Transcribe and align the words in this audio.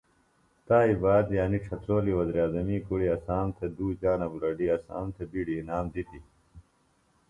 تائی 0.67 0.93
باد 1.03 1.27
یعنی 1.37 1.57
ڇھترولی 1.65 2.13
وزیراعظمی 2.19 2.77
کُڑیۡ 2.85 3.13
اسام 3.15 3.47
تھےۡ 3.55 3.73
دُو 3.77 3.87
جانہ 4.01 4.27
بُلڈیۡ 4.31 4.73
اسام 4.77 5.05
تھےۡ 5.15 5.29
بِیڈیۡ 5.31 5.59
اِنام 5.61 5.85
دِتیۡ 5.93 6.25